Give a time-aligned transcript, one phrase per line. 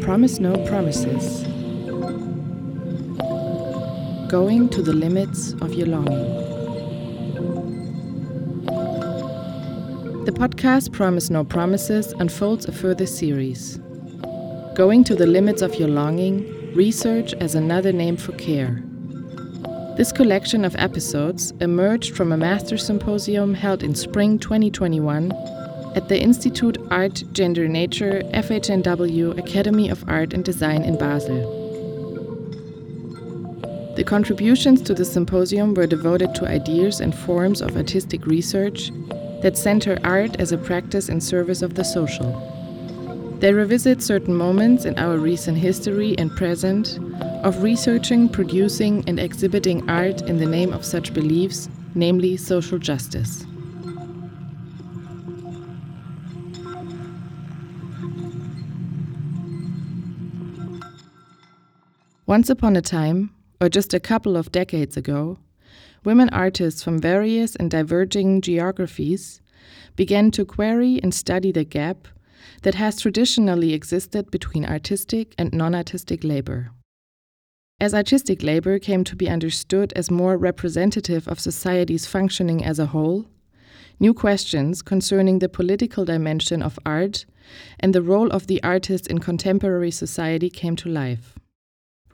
[0.00, 1.42] Promise No Promises.
[4.30, 6.34] Going to the limits of your longing.
[10.24, 13.78] The podcast Promise No Promises unfolds a further series.
[14.74, 18.82] Going to the limits of your longing, research as another name for care.
[19.98, 25.32] This collection of episodes emerged from a master symposium held in spring 2021
[25.94, 31.58] at the Institute Art Gender Nature FHNW Academy of Art and Design in Basel.
[33.96, 38.90] The contributions to the symposium were devoted to ideas and forms of artistic research
[39.42, 42.30] that center art as a practice in service of the social.
[43.40, 46.98] They revisit certain moments in our recent history and present
[47.42, 53.44] of researching, producing, and exhibiting art in the name of such beliefs, namely social justice.
[62.30, 65.36] Once upon a time, or just a couple of decades ago,
[66.04, 69.42] women artists from various and diverging geographies
[69.96, 72.06] began to query and study the gap
[72.62, 76.70] that has traditionally existed between artistic and non artistic labor.
[77.80, 82.86] As artistic labor came to be understood as more representative of society's functioning as a
[82.94, 83.26] whole,
[83.98, 87.26] new questions concerning the political dimension of art
[87.80, 91.39] and the role of the artist in contemporary society came to life.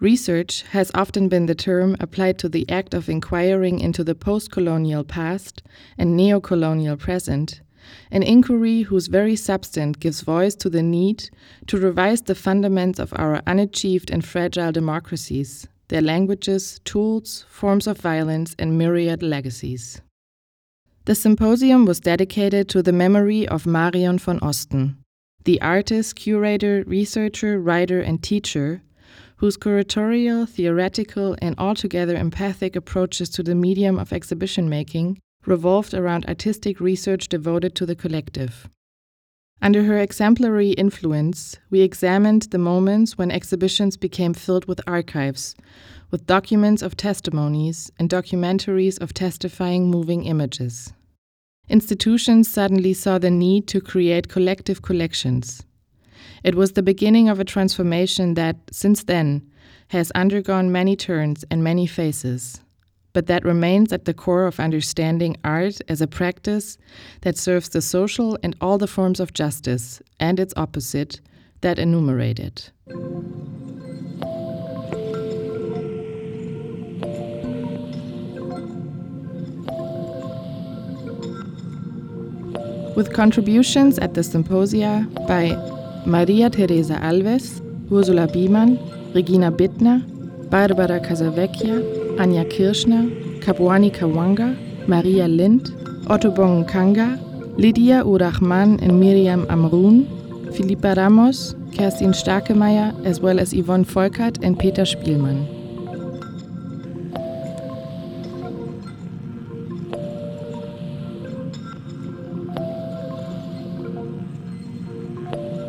[0.00, 4.50] Research has often been the term applied to the act of inquiring into the post
[4.50, 5.62] colonial past
[5.96, 7.62] and neo colonial present,
[8.10, 11.30] an inquiry whose very substance gives voice to the need
[11.66, 17.96] to revise the fundaments of our unachieved and fragile democracies, their languages, tools, forms of
[17.96, 20.02] violence, and myriad legacies.
[21.06, 24.96] The symposium was dedicated to the memory of Marion von Osten,
[25.44, 28.82] the artist, curator, researcher, writer, and teacher
[29.36, 36.26] whose curatorial, theoretical, and altogether empathic approaches to the medium of exhibition making revolved around
[36.26, 38.68] artistic research devoted to the collective.
[39.62, 45.54] Under her exemplary influence, we examined the moments when exhibitions became filled with archives,
[46.10, 50.92] with documents of testimonies and documentaries of testifying moving images.
[51.68, 55.64] Institutions suddenly saw the need to create collective collections,
[56.44, 59.42] it was the beginning of a transformation that, since then,
[59.88, 62.60] has undergone many turns and many faces,
[63.12, 66.76] but that remains at the core of understanding art as a practice
[67.22, 71.20] that serves the social and all the forms of justice, and its opposite,
[71.60, 72.70] that enumerate it.
[82.94, 85.54] With contributions at the symposia by
[86.06, 88.78] Maria Teresa Alves, Ursula Biemann,
[89.12, 90.02] Regina Bittner,
[90.48, 91.82] Barbara Casavecchia,
[92.16, 94.56] Anja Kirschner, Kabwani Kawanga,
[94.86, 95.72] Maria Lind,
[96.08, 97.18] Otto Bongenkanga,
[97.58, 100.06] Lydia Urachman and Miriam Amrun,
[100.54, 105.55] Philippa Ramos, Kerstin Starkemeyer, as well as Yvonne Volkert and Peter Spielmann.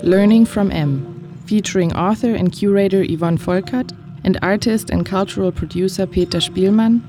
[0.08, 3.92] Learning from M, featuring author and curator Yvonne Volkart
[4.24, 7.02] and artist and cultural producer Peter Spillmann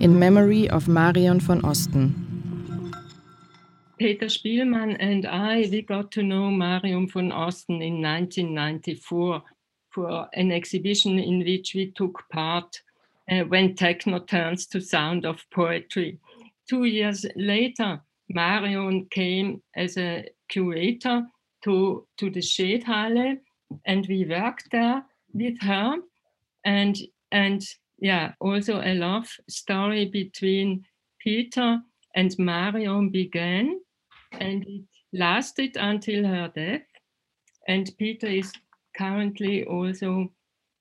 [0.00, 2.12] in memory of Marion von Osten.
[3.98, 9.42] Peter Spillmann and I, we got to know Marion von Osten in 1994
[9.88, 12.82] for an exhibition in which we took part
[13.30, 16.18] uh, when techno turns to sound of poetry.
[16.68, 21.22] Two years later, Marion came as a curator
[21.64, 23.38] to, to the Shedhalle
[23.84, 25.96] and we worked there with her.
[26.64, 26.96] And,
[27.30, 27.64] and
[27.98, 30.84] yeah, also a love story between
[31.20, 31.80] Peter
[32.14, 33.80] and Marion began
[34.32, 36.82] and it lasted until her death.
[37.68, 38.52] And Peter is
[38.96, 40.32] currently also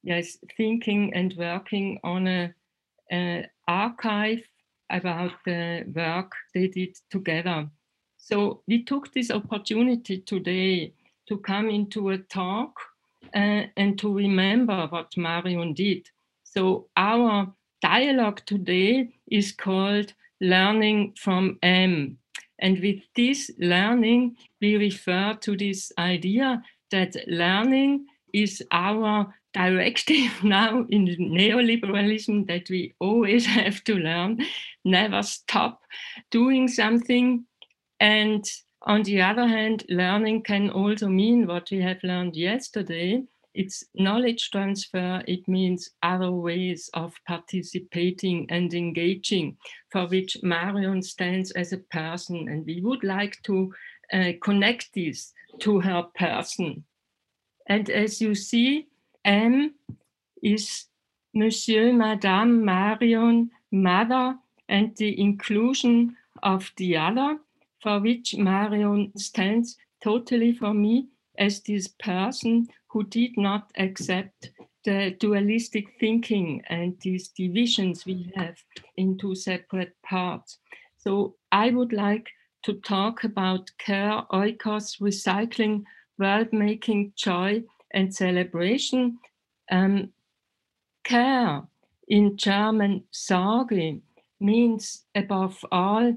[0.04, 2.54] yes thinking and working on a,
[3.12, 4.42] a archive
[4.90, 7.70] about the work they did together.
[8.24, 10.94] So we took this opportunity today
[11.28, 12.80] to come into a talk
[13.36, 16.08] uh, and to remember what Marion did.
[16.44, 17.52] So our
[17.82, 22.18] dialogue today is called Learning from M.
[22.60, 30.86] And with this learning, we refer to this idea that learning is our directive now
[30.90, 34.46] in neoliberalism that we always have to learn,
[34.86, 35.82] never stop
[36.30, 37.46] doing something
[38.02, 38.44] and
[38.84, 43.24] On the other hand, learning can also mean what we have learned yesterday.
[43.54, 45.22] It's knowledge transfer.
[45.28, 49.58] It means other ways of participating and engaging
[49.92, 52.48] for which Marion stands as a person.
[52.48, 53.72] And we would like to
[54.12, 56.84] uh, connect this to her person.
[57.68, 58.88] And as you see,
[59.26, 59.76] M
[60.42, 60.86] is
[61.36, 64.38] Monsieur, Madame, Marion, Mother,
[64.68, 67.38] and the inclusion of the other,
[67.82, 71.08] for which Marion stands totally for me
[71.38, 74.52] as this person who did not accept
[74.84, 78.56] the dualistic thinking and these divisions we have
[78.98, 80.58] into separate parts.
[80.98, 82.28] So I would like
[82.64, 85.84] to talk about care, oikos, recycling,
[86.18, 89.18] world making, joy, and celebration.
[89.72, 90.10] Um,
[91.04, 91.64] care
[92.08, 94.02] in German, Sorge,
[94.40, 96.16] means above all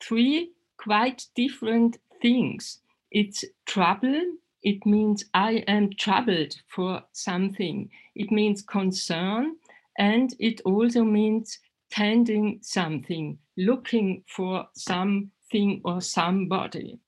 [0.00, 2.80] three quite different things.
[3.10, 4.22] It's trouble,
[4.62, 9.56] it means I am troubled for something, it means concern,
[9.98, 11.58] and it also means
[11.90, 16.98] tending something, looking for something or somebody.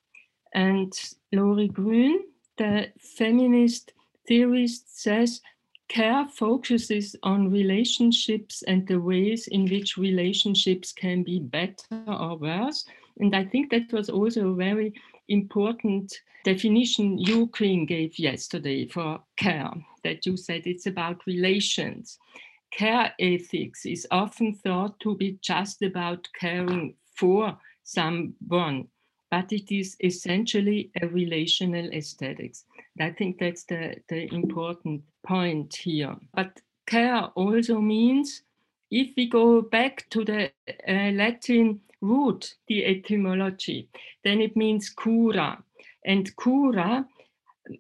[0.55, 0.93] And
[1.33, 2.25] Lori Gruen,
[2.57, 3.93] the feminist
[4.29, 5.41] theorist, says
[5.89, 12.85] care focuses on relationships and the ways in which relationships can be better or worse.
[13.19, 14.93] And I think that was also a very
[15.29, 17.19] important definition
[17.49, 19.71] Queen, gave yesterday for care,
[20.05, 22.19] that you said it's about relations.
[22.71, 28.87] Care ethics is often thought to be just about caring for someone,
[29.31, 32.65] but it is essentially a relational aesthetics.
[33.01, 36.15] I think that's the, the important point here.
[36.35, 38.43] But care also means,
[38.91, 40.53] if we go back to the
[40.89, 43.89] uh, Latin root, the etymology,
[44.25, 45.63] then it means cura.
[46.05, 47.07] And cura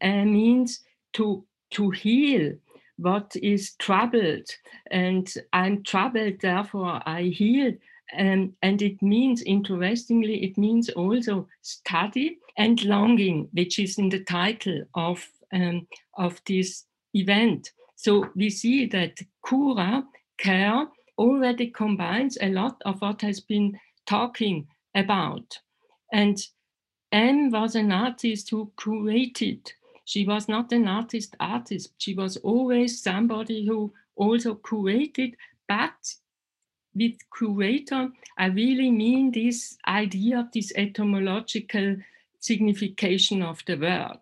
[0.03, 0.81] uh, means
[1.15, 2.53] to, to heal
[2.97, 4.49] what is troubled.
[4.91, 7.73] And I'm troubled, therefore I heal.
[8.17, 14.25] Um, and it means, interestingly, it means also study and longing, which is in the
[14.25, 15.87] title of, um,
[16.17, 16.85] of this
[17.15, 17.73] event.
[17.97, 20.05] So we see that Cura,
[20.39, 20.87] care,
[21.19, 25.59] already combines a lot of what has been talking about.
[26.13, 26.39] And
[27.13, 29.73] M was an artist who created.
[30.05, 31.93] She was not an artist artist.
[31.99, 35.37] She was always somebody who also created,
[35.69, 36.15] but
[36.95, 38.09] with curator,
[38.39, 41.97] I really mean this idea, this etymological
[42.39, 44.21] signification of the word.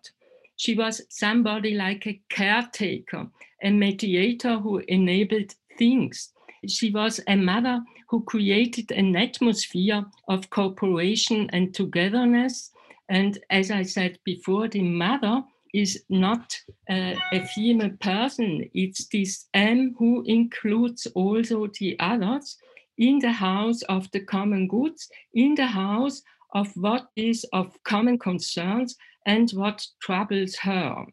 [0.57, 3.27] She was somebody like a caretaker,
[3.61, 6.31] a mediator who enabled things.
[6.67, 7.81] She was a mother
[8.15, 12.71] who created an atmosphere of cooperation and togetherness.
[13.09, 16.55] And as I said before, the mother is not
[16.89, 18.69] uh, a female person.
[18.73, 22.55] It's this M who includes also the others
[22.97, 26.21] in the house of the common goods, in the house
[26.53, 28.95] of what is of common concerns
[29.25, 31.03] and what troubles her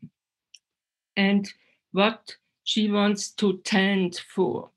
[1.16, 1.52] and
[1.90, 4.70] what she wants to tend for.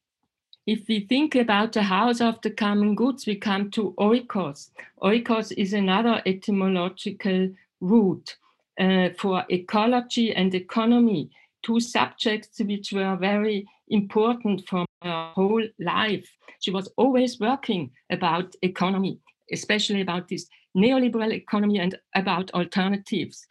[0.68, 4.72] If we think about the house of the common goods, we come to oikos.
[5.00, 7.52] Oikos is another etymological
[7.82, 8.36] root
[8.80, 11.30] uh, for ecology and economy,
[11.62, 16.28] two subjects which were very important for her whole life.
[16.62, 19.20] She was always working about economy,
[19.54, 23.46] especially about this neoliberal economy and about alternatives.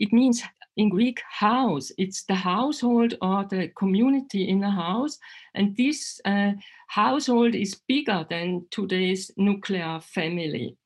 [0.00, 0.42] It means
[0.76, 5.18] in Greek house, it's the household or the community in a house.
[5.54, 6.52] And this uh,
[6.88, 10.76] household is bigger than today's nuclear family.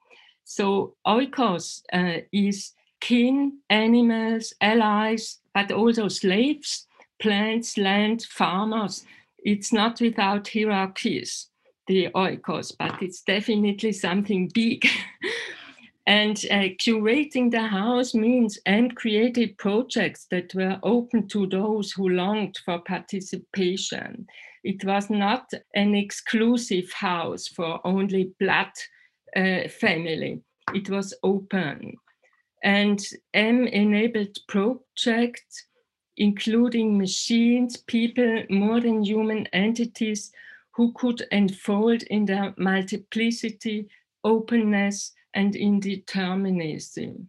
[0.44, 6.86] So oikos uh, is kin, animals, allies, but also slaves,
[7.20, 9.04] plants, land, farmers.
[9.38, 11.48] It's not without hierarchies,
[11.86, 14.86] the oikos, but it's definitely something big.
[16.06, 22.08] And uh, curating the house means and created projects that were open to those who
[22.08, 24.26] longed for participation.
[24.64, 28.72] It was not an exclusive house for only blood
[29.36, 30.40] uh, family.
[30.74, 31.96] It was open.
[32.62, 33.00] And
[33.32, 35.66] M enabled projects,
[36.16, 40.32] including machines, people, more than human entities
[40.72, 43.88] who could unfold in their multiplicity,
[44.24, 47.26] openness, and indeterminism.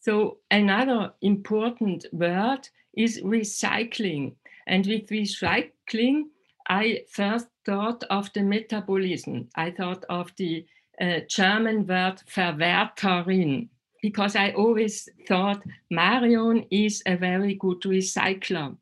[0.00, 4.34] So another important word is recycling.
[4.66, 6.24] And with recycling,
[6.68, 9.48] I first thought of the metabolism.
[9.54, 10.66] I thought of the
[11.00, 13.68] uh, German word Verwerterin.
[14.04, 18.76] because I always thought Marion is a very good recycler.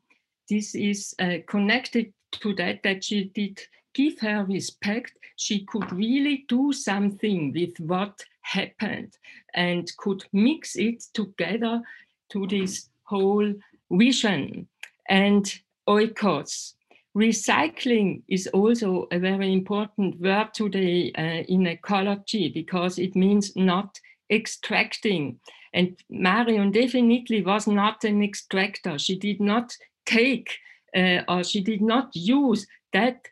[0.50, 3.60] This is uh, connected to that, that she did
[3.94, 5.12] give her respect.
[5.36, 9.16] She could really do something with what happened
[9.54, 11.82] and could mix it together
[12.30, 13.54] to this whole
[13.90, 14.68] vision
[15.08, 16.74] and oikos.
[17.16, 23.98] Recycling is also a very important word today uh, in ecology because it means not
[24.30, 25.38] extracting.
[25.74, 28.98] And Marion definitely was not an extractor.
[28.98, 30.58] She did not take
[30.96, 33.28] uh, or she did not use that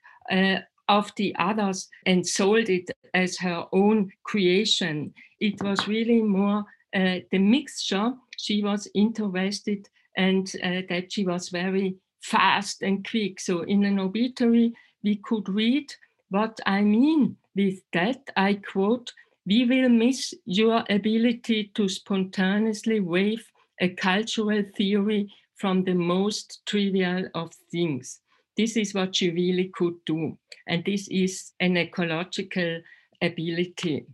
[0.88, 5.14] of the others and sold it as her own creation.
[5.38, 11.48] It was really more uh, the mixture she was interested and uh, that she was
[11.48, 13.40] very fast and quick.
[13.40, 14.72] So in an obituary,
[15.02, 15.92] we could read
[16.28, 18.20] what I mean with that.
[18.36, 19.12] I quote,
[19.46, 23.44] we will miss your ability to spontaneously wave
[23.80, 28.20] a cultural theory from the most trivial of things.
[28.60, 30.36] This is what she really could do.
[30.66, 32.82] And this is an ecological
[33.22, 34.04] ability.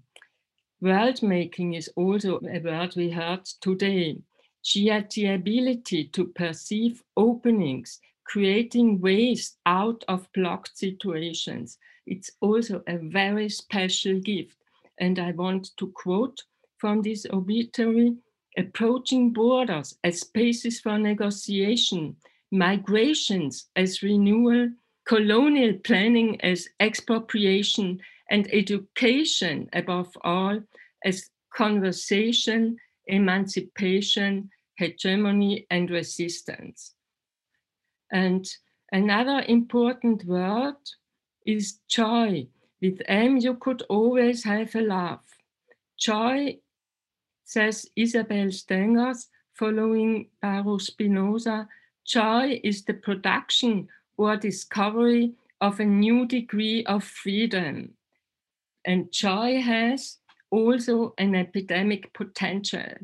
[0.81, 4.19] World making is also a word we heard today.
[4.63, 11.79] She had the ability to perceive openings, creating ways out of blocked situations.
[12.07, 14.59] It's also a very special gift.
[15.01, 16.41] And I want to quote
[16.79, 18.15] from this obituary
[18.57, 22.15] approaching borders as spaces for negotiation,
[22.51, 24.71] migrations as renewal,
[25.07, 28.01] colonial planning as expropriation,
[28.31, 30.61] and education above all
[31.05, 32.77] as conversation,
[33.07, 36.95] emancipation, hegemony, and resistance.
[38.13, 38.47] And
[38.93, 40.77] another important word
[41.47, 42.47] is joy.
[42.83, 45.25] With M, you could always have a laugh.
[45.99, 46.59] Joy,
[47.45, 51.69] says Isabelle Stengers, following Baruch Spinoza,
[52.07, 57.95] joy is the production or discovery of a new degree of freedom.
[58.85, 60.19] And joy has
[60.51, 62.95] also an epidemic potential.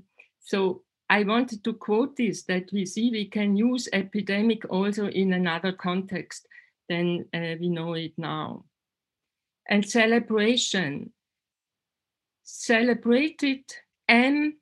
[0.41, 5.33] So I wanted to quote this that we see we can use epidemic also in
[5.33, 6.47] another context
[6.89, 8.65] than uh, we know it now.
[9.69, 11.13] And celebration.
[12.45, 13.65] Celebrated
[14.09, 14.57] M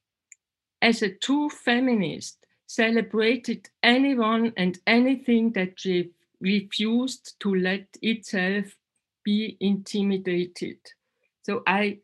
[0.83, 2.40] as a true feminist
[2.71, 6.09] celebrated anyone and anything that re-
[6.41, 8.65] refused to let itself
[9.25, 10.79] be intimidated.
[11.43, 11.99] So I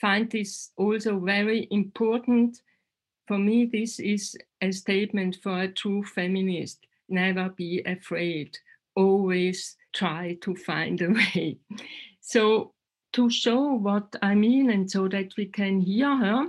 [0.00, 2.60] find this also very important.
[3.28, 6.86] For me, this is a statement for a true feminist.
[7.08, 8.58] Never be afraid.
[8.96, 11.58] Always try to find a way.
[12.22, 12.74] So
[13.14, 16.48] to show what I mean and so that we can hear her,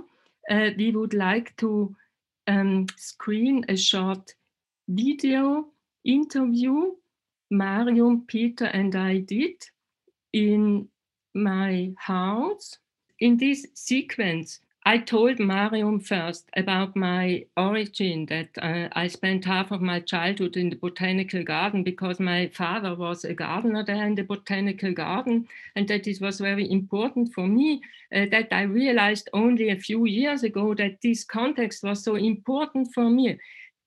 [0.50, 1.96] uh, we would like to
[2.46, 4.34] um, screen a short
[4.88, 5.66] video
[6.04, 6.92] interview
[7.52, 9.62] Marion, Peter, and I did
[10.32, 10.88] in
[11.34, 12.78] my house.
[13.20, 19.70] In this sequence, I told Marion first about my origin that uh, I spent half
[19.70, 24.16] of my childhood in the botanical garden because my father was a gardener there in
[24.16, 25.46] the botanical garden,
[25.76, 27.80] and that it was very important for me
[28.12, 32.92] uh, that I realized only a few years ago that this context was so important
[32.92, 33.38] for me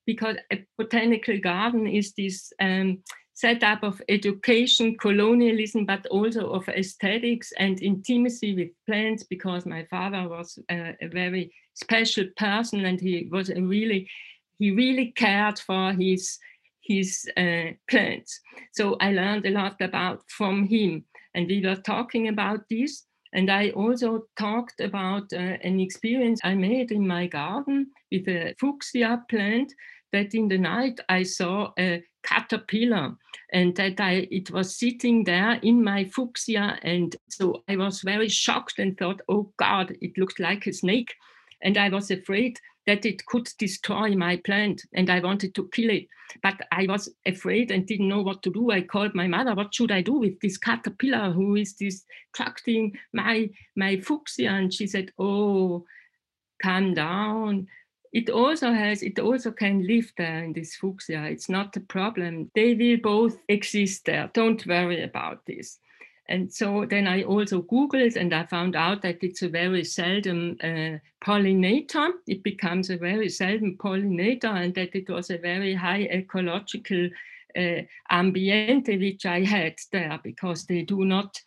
[0.06, 2.54] because a botanical garden is this.
[2.62, 3.04] Um,
[3.36, 10.28] setup of education, colonialism, but also of aesthetics and intimacy with plants, because my father
[10.28, 14.10] was a, a very special person and he was a really,
[14.58, 16.40] he really cared for his
[16.88, 18.40] his uh, plants.
[18.72, 23.06] So I learned a lot about from him, and we were talking about this.
[23.34, 28.54] And I also talked about uh, an experience I made in my garden with a
[28.60, 29.74] fuchsia plant
[30.14, 33.16] that in the night I saw a caterpillar.
[33.54, 36.78] And that I it was sitting there in my fuchsia.
[36.82, 41.14] And so I was very shocked and thought oh god it looked like a snake.
[41.62, 45.90] And I was afraid that it could destroy my plant and I wanted to kill
[45.90, 46.08] it.
[46.44, 48.72] But I was afraid and didn't know what to do.
[48.72, 51.32] I called my mother what should I do with this caterpillar?
[51.32, 54.50] Who is destructing my my fuchsia?
[54.50, 55.86] And she said oh
[56.62, 57.68] calm down
[58.16, 61.26] it also has it also can live there in this fuchsia.
[61.26, 62.50] It's not a problem.
[62.56, 64.32] They will both exist there.
[64.34, 65.80] Don't worry about this.
[66.30, 70.56] And so then i also googled and i found out that it's a very seldom
[70.64, 72.12] uh, pollinator.
[72.26, 77.10] It becomes a very seldom pollinator and that it was a very high ecological
[77.58, 77.82] uh,
[78.12, 81.42] ambiente which i had there because they do not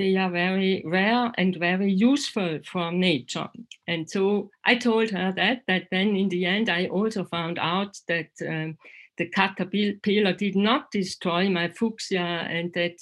[0.00, 3.50] they are very rare and very useful for nature.
[3.86, 7.98] And so I told her that, that then in the end, I also found out
[8.08, 8.78] that um,
[9.18, 12.96] the caterpillar did not destroy my fuchsia and that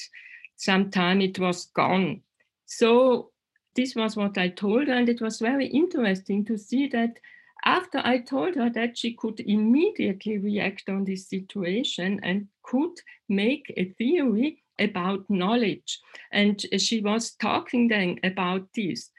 [0.57, 2.23] sometime it was gone.
[2.67, 3.31] So
[3.77, 7.17] this was what I told her, and it was very interesting to see that
[7.65, 12.97] after I told her that she could immediately react on this situation and could
[13.29, 16.01] make a theory about knowledge.
[16.33, 19.11] And she was talking then about this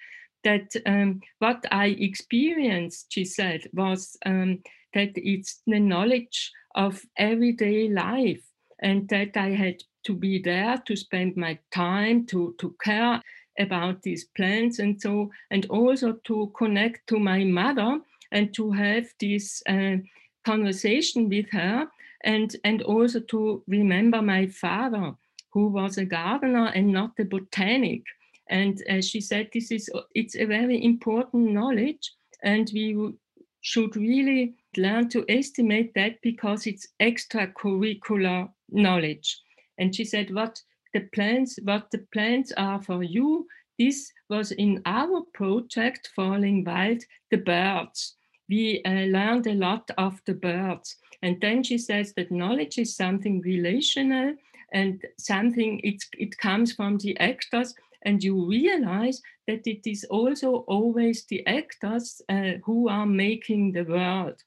[0.44, 4.60] that um, what I experienced, she said, was um,
[4.94, 8.44] that it's the knowledge of everyday life
[8.80, 13.22] and that I had to be there to spend my time to, to care
[13.60, 18.00] about these plants and so, and also to connect to my mother
[18.32, 19.98] and to have this uh,
[20.46, 21.88] conversation with her
[22.24, 25.14] and, and also to remember my father
[25.52, 28.04] who was a gardener and not a botanic.
[28.50, 32.12] And uh, she said, this is, it's a very important knowledge
[32.44, 33.14] and we
[33.62, 39.40] should really learn to estimate that because it's extracurricular knowledge.
[39.78, 40.62] And she said, what
[40.94, 47.04] the plans, what the plans are for you, this was in our project, Falling Wild,
[47.32, 48.16] the birds.
[48.50, 50.96] We uh, learned a lot of the birds.
[51.22, 54.36] And then she says that knowledge is something relational
[54.74, 57.74] and something it, it comes from the actors
[58.04, 63.84] and you realize that it is also always the actors uh, who are making the
[63.84, 64.42] world.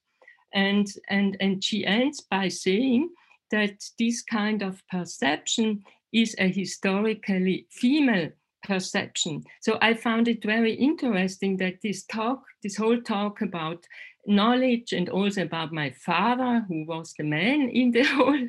[0.55, 3.11] And and and she ends by saying
[3.50, 8.31] that this kind of perception is a historically female
[8.62, 9.43] perception.
[9.61, 13.85] So i found it very interesting that this talk this whole talk about
[14.26, 18.49] knowledge and also about my father who was the man in the whole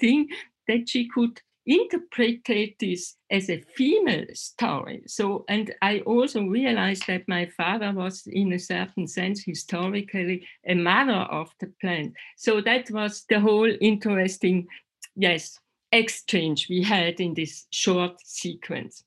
[0.00, 0.28] thing
[0.68, 5.02] that she could interpret this as a female story.
[5.06, 10.74] So, and I also realized that my father was, in a certain sense, historically a
[10.74, 12.14] mother of the plant.
[12.36, 14.66] So that was the whole interesting,
[15.14, 15.58] yes,
[15.92, 19.04] exchange we had in this short sequence.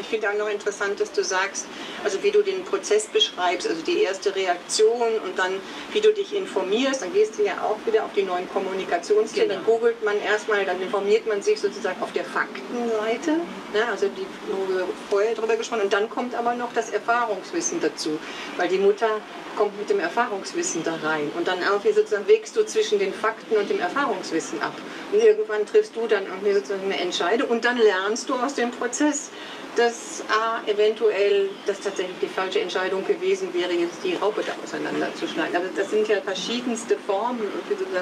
[0.00, 1.66] Ich finde auch noch interessant, dass du sagst,
[2.04, 5.52] also wie du den Prozess beschreibst, also die erste Reaktion und dann
[5.92, 9.60] wie du dich informierst, dann gehst du ja auch wieder auf die neuen Kommunikationsthemen, genau.
[9.60, 13.32] dann googelt man erstmal, dann informiert man sich sozusagen auf der Faktenseite,
[13.72, 15.82] ne, also die, wo wir vorher drüber gesprochen.
[15.82, 18.18] Und dann kommt aber noch das Erfahrungswissen dazu,
[18.56, 19.08] weil die Mutter
[19.56, 21.30] kommt mit dem Erfahrungswissen da rein.
[21.36, 24.74] Und dann irgendwie sozusagen wägst du zwischen den Fakten und dem Erfahrungswissen ab.
[25.12, 28.70] Und irgendwann triffst du dann irgendwie sozusagen eine Entscheidung und dann lernst du aus dem
[28.70, 29.30] Prozess,
[29.76, 35.56] dass A, eventuell das tatsächlich die falsche Entscheidung gewesen wäre, jetzt die Raupe da auseinanderzuschneiden.
[35.56, 37.48] Aber das sind ja verschiedenste Formen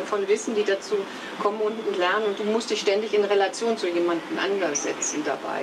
[0.07, 0.97] von Wissen, die dazu
[1.41, 2.27] kommen und lernen.
[2.27, 5.63] Und du musst dich ständig in Relation zu jemandem anders setzen dabei.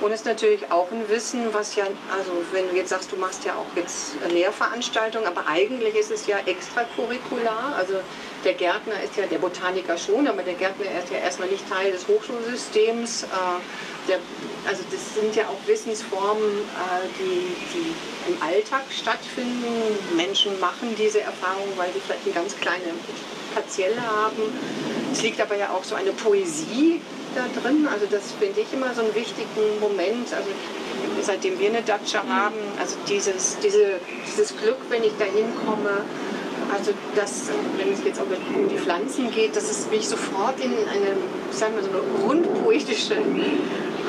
[0.00, 3.16] Und es ist natürlich auch ein Wissen, was ja, also wenn du jetzt sagst, du
[3.16, 7.74] machst ja auch jetzt Lehrveranstaltungen, aber eigentlich ist es ja extracurricular.
[7.76, 7.94] Also
[8.44, 11.92] der Gärtner ist ja, der Botaniker schon, aber der Gärtner ist ja erstmal nicht Teil
[11.92, 13.22] des Hochschulsystems.
[13.22, 13.26] Äh,
[14.08, 14.18] der,
[14.68, 19.96] also das sind ja auch Wissensformen, äh, die, die im Alltag stattfinden.
[20.14, 22.92] Menschen machen diese Erfahrung, weil sie vielleicht eine ganz kleine
[23.54, 24.42] Partielle haben.
[25.10, 27.00] Es liegt aber ja auch so eine Poesie
[27.36, 27.86] da drin.
[27.92, 30.32] Also das finde ich immer so einen wichtigen Moment.
[30.32, 30.48] Also
[31.22, 36.02] seitdem wir eine Datsche haben, also dieses, diese, dieses Glück, wenn ich da hinkomme,
[36.72, 40.72] also das, wenn es jetzt auch um die Pflanzen geht, dass es mich sofort in
[40.72, 41.14] eine,
[41.50, 43.16] sagen wir so eine grundpoetische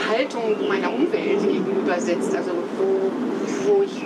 [0.09, 2.35] Haltung meiner Umwelt gegenübersetzt.
[2.35, 3.11] Also wo,
[3.67, 4.01] wo ich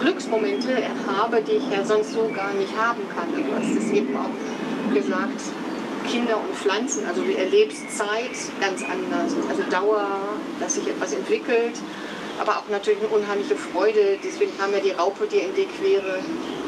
[0.00, 0.68] Glücksmomente
[1.06, 3.28] habe, die ich ja sonst so gar nicht haben kann.
[3.34, 5.40] Du hast es eben auch gesagt,
[6.08, 9.32] Kinder und Pflanzen, also du erlebst Zeit ganz anders.
[9.48, 10.06] Also Dauer,
[10.58, 11.74] dass sich etwas entwickelt,
[12.40, 14.18] aber auch natürlich eine unheimliche Freude.
[14.22, 16.18] Deswegen kam ja die Raupe dir in die Quere,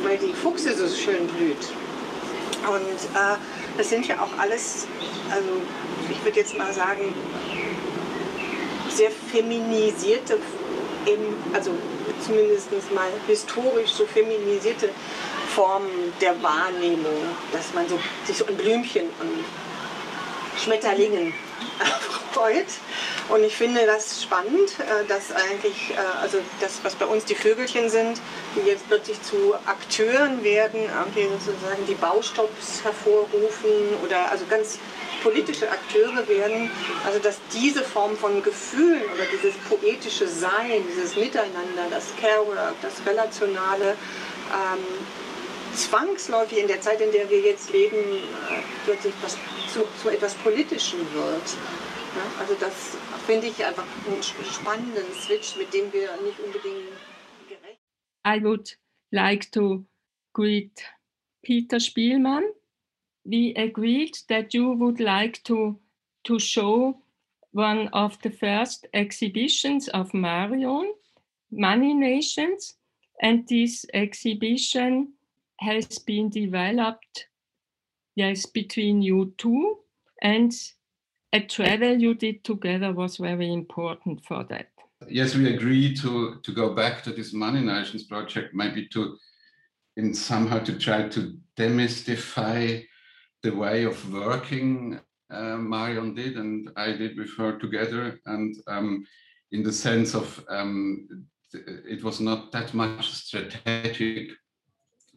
[0.03, 1.68] weil die Fuchse so schön blüht.
[2.68, 3.37] Und äh,
[3.77, 4.87] das sind ja auch alles,
[5.31, 5.49] also
[6.11, 7.14] ich würde jetzt mal sagen,
[8.88, 10.38] sehr feminisierte,
[11.53, 11.73] also
[12.25, 14.90] zumindest mal historisch so feminisierte
[15.54, 19.44] Formen der Wahrnehmung, dass man so, sich so an Blümchen und
[20.62, 21.32] Schmetterlingen
[22.32, 22.66] freut.
[23.28, 27.34] Und ich finde das spannend, äh, dass eigentlich, äh, also das, was bei uns die
[27.34, 28.20] Vögelchen sind,
[28.56, 33.70] die jetzt plötzlich zu Akteuren werden, irgendwie sozusagen die Baustopps hervorrufen
[34.04, 34.78] oder also ganz
[35.22, 36.70] politische Akteure werden,
[37.06, 42.94] also dass diese Form von Gefühlen oder dieses poetische Sein, dieses Miteinander, das Care-Work, das
[43.06, 43.96] Relationale,
[44.50, 44.84] ähm,
[45.74, 49.37] zwangsläufig in der Zeit, in der wir jetzt leben, äh, plötzlich was,
[49.72, 51.56] zu, zu etwas Politischem wird.
[52.38, 56.92] Also das finde ich einfach einen spannenden Switch, mit dem wir nicht unbedingt
[57.48, 57.80] gerecht
[58.26, 58.78] I would
[59.11, 59.85] like to
[60.35, 60.85] greet
[61.42, 62.44] Peter Spielmann.
[63.24, 65.80] We agreed that you would like to,
[66.24, 67.00] to show
[67.52, 70.92] one of the first exhibitions of Marion,
[71.50, 72.78] Money Nations,
[73.20, 75.14] and this exhibition
[75.62, 77.27] has been developed
[78.16, 79.79] yes between you two
[80.22, 80.53] and
[81.33, 84.68] a travel you did together was very important for that.
[85.09, 89.16] Yes we agreed to to go back to this money nations project maybe to
[89.96, 91.20] in somehow to try to
[91.59, 92.85] demystify
[93.42, 98.20] the way of working uh, marion did and i did with her together.
[98.27, 99.05] And um,
[99.51, 101.09] in the sense of um,
[101.55, 104.31] it was not that much strategic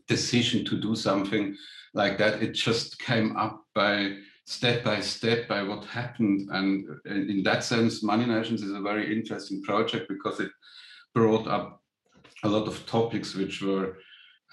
[0.08, 1.56] decision to do something
[1.94, 2.42] like that.
[2.42, 6.50] It just came up by step by step by what happened.
[6.52, 10.52] And in that sense, Money Nations is a very interesting project because it
[11.14, 11.82] brought up
[12.44, 13.98] a lot of topics which were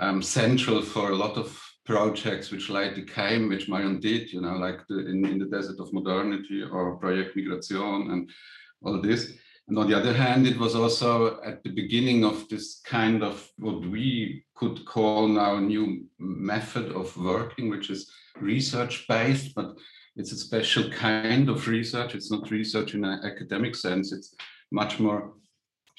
[0.00, 4.56] um, central for a lot of projects which later came, which Marion did, you know,
[4.56, 8.30] like the, in, in the Desert of Modernity or Project Migration and
[8.82, 9.32] all this.
[9.68, 13.48] And on the other hand, it was also at the beginning of this kind of
[13.58, 19.76] what we could call now a new method of working, which is research based, but
[20.16, 22.14] it's a special kind of research.
[22.14, 24.34] It's not research in an academic sense, it's
[24.70, 25.32] much more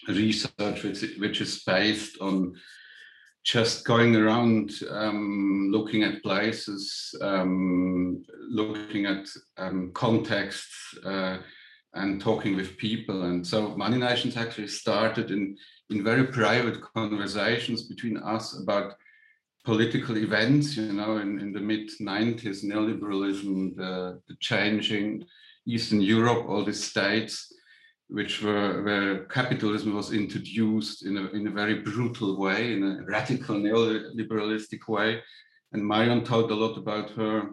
[0.07, 2.55] research which, which is based on
[3.43, 10.97] just going around um, looking at places, um, looking at um, contexts.
[11.05, 11.39] Uh,
[11.95, 13.23] and talking with people.
[13.23, 15.55] And so Money Nations actually started in,
[15.89, 18.95] in very private conversations between us about
[19.63, 25.23] political events, you know, in, in the mid 90s, neoliberalism, the, the changing
[25.65, 27.53] Eastern Europe, all the states
[28.09, 33.03] which were where capitalism was introduced in a, in a very brutal way, in a
[33.05, 35.21] radical neoliberalistic way.
[35.71, 37.49] And Marion told a lot about her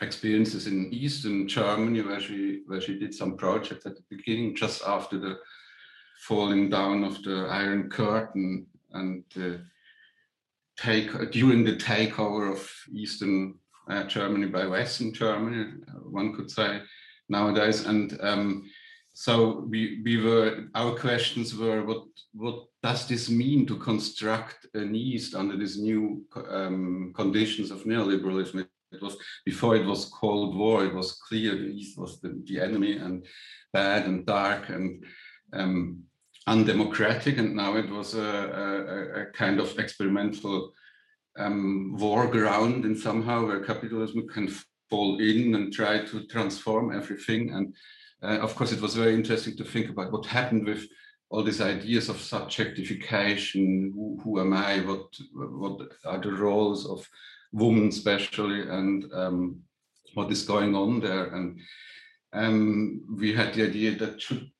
[0.00, 4.82] experiences in Eastern Germany, where she where she did some projects at the beginning, just
[4.84, 5.38] after the
[6.20, 9.58] falling down of the Iron Curtain and uh,
[10.76, 13.54] take during the takeover of Eastern
[13.88, 16.80] uh, Germany by Western Germany, one could say
[17.28, 17.86] nowadays.
[17.86, 18.70] And um,
[19.14, 24.94] so we we were our questions were what what does this mean to construct an
[24.94, 28.66] East under these new um, conditions of neoliberalism?
[28.92, 32.60] It was before it was Cold War, it was clear the East was the, the
[32.60, 33.24] enemy and
[33.72, 35.04] bad and dark and
[35.52, 36.02] um,
[36.46, 37.38] undemocratic.
[37.38, 40.72] And now it was a, a, a kind of experimental
[41.38, 44.48] um, war ground and somehow where capitalism can
[44.90, 47.50] fall in and try to transform everything.
[47.52, 47.74] And
[48.22, 50.86] uh, of course, it was very interesting to think about what happened with
[51.30, 53.92] all these ideas of subjectification.
[53.92, 54.78] Who, who am I?
[54.80, 57.06] What, what are the roles of
[57.52, 59.62] women especially and um,
[60.14, 61.26] what is going on there.
[61.26, 61.60] And
[62.32, 64.50] um, we had the idea that should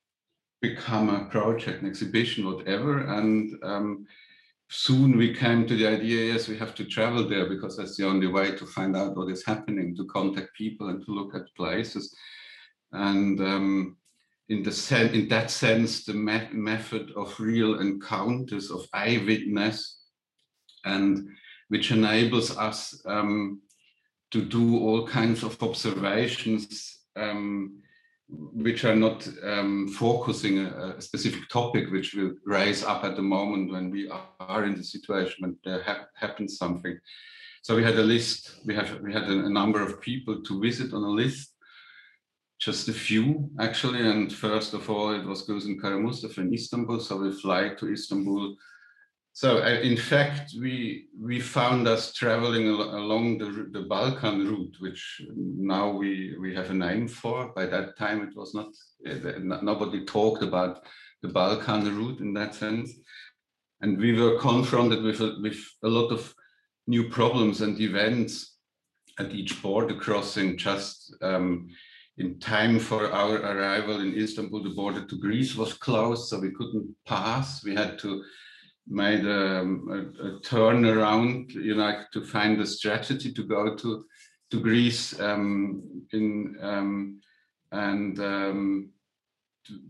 [0.61, 2.99] become a project, an exhibition, whatever.
[2.99, 4.05] And um,
[4.69, 8.07] soon we came to the idea, yes, we have to travel there because that's the
[8.07, 11.55] only way to find out what is happening, to contact people and to look at
[11.55, 12.15] places.
[12.91, 13.97] And um,
[14.49, 19.99] in the sen- in that sense, the me- method of real encounters, of eyewitness,
[20.85, 21.29] and
[21.69, 23.61] which enables us um,
[24.31, 27.81] to do all kinds of observations um,
[28.29, 33.21] which are not um, focusing a, a, specific topic which will rise up at the
[33.21, 34.07] moment when we
[34.39, 36.99] are in the situation when there ha happens something.
[37.63, 40.61] So we had a list, we have we had a, a number of people to
[40.61, 41.55] visit on a list,
[42.59, 44.07] just a few actually.
[44.07, 46.99] And first of all, it was Gülsün Kara-Mustafa in Istanbul.
[46.99, 48.55] So we fly to Istanbul
[49.39, 55.21] so in fact, we we found us traveling al along the, the Balkan route, which
[55.73, 57.53] now we we have a name for.
[57.55, 58.67] By that time, it was not
[59.09, 59.39] uh,
[59.71, 60.83] nobody talked about
[61.21, 62.91] the Balkan route in that sense,
[63.79, 66.21] and we were confronted with a, with a lot of
[66.87, 68.57] new problems and events
[69.19, 70.57] at each border crossing.
[70.57, 71.69] Just um,
[72.17, 76.51] in time for our arrival in Istanbul, the border to Greece was closed, so we
[76.51, 77.63] couldn't pass.
[77.63, 78.21] We had to
[78.89, 84.05] made a, a, turn around, you know, to find a strategy to go to
[84.51, 87.21] to Greece um, in um,
[87.71, 88.89] and um,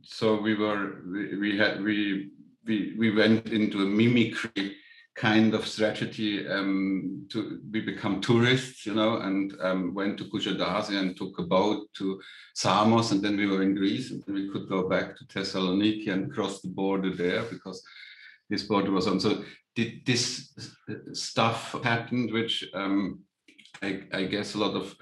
[0.04, 2.30] so we were we, we, had we
[2.66, 4.76] we we went into a mimicry
[5.16, 10.98] kind of strategy um, to we become tourists, you know, and um, went to Kusadasi
[10.98, 12.22] and took a boat to
[12.54, 16.34] Samos, and then we were in Greece, and we could go back to Thessaloniki and
[16.34, 17.84] cross the border there because
[18.50, 19.20] this border was on.
[19.20, 19.44] So
[19.76, 20.54] did this
[21.14, 23.22] stuff happened, which um,
[23.82, 24.96] I, I guess a lot of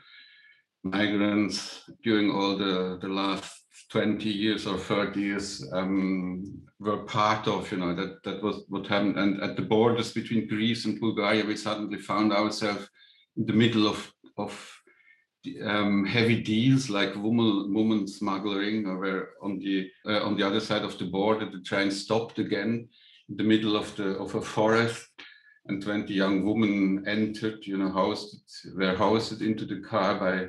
[0.83, 3.57] migrants during all the the last
[3.91, 8.87] 20 years or 30 years um, were part of, you know, that, that was what
[8.87, 9.17] happened.
[9.17, 12.87] And at the borders between Greece and Bulgaria, we suddenly found ourselves
[13.37, 14.73] in the middle of, of
[15.63, 20.59] um, heavy deals like woman, woman smuggling, or where on the, uh, on the other
[20.59, 22.89] side of the border, the train stopped again
[23.29, 25.07] the middle of, the, of a forest
[25.67, 28.41] and 20 young women entered, you know, housed,
[28.75, 30.47] were housed into the car by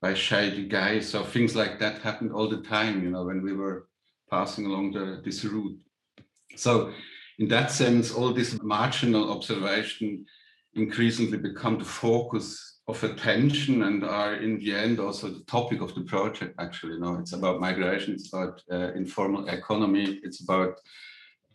[0.00, 1.08] by shady guys.
[1.08, 3.88] So things like that happened all the time, you know, when we were
[4.30, 5.78] passing along the, this route.
[6.56, 6.92] So
[7.38, 10.26] in that sense, all this marginal observation
[10.74, 15.94] increasingly become the focus of attention and are in the end also the topic of
[15.94, 20.80] the project actually you know it's about migration it's about uh, informal economy it's about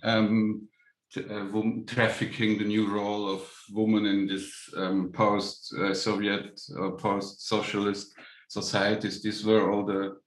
[0.04, 0.68] um,
[1.16, 8.14] uh, trafficking the new role of women in this um, post-soviet uh, or post-socialist
[8.48, 9.22] societies.
[9.22, 10.18] These were all the